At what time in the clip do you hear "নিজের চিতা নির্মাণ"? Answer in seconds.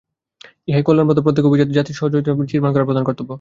2.17-2.71